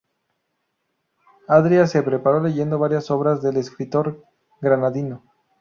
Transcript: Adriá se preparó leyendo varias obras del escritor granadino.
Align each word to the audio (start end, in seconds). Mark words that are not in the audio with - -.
Adriá 1.47 1.85
se 1.85 2.01
preparó 2.01 2.41
leyendo 2.41 2.79
varias 2.79 3.11
obras 3.11 3.43
del 3.43 3.57
escritor 3.57 4.23
granadino. 4.59 5.23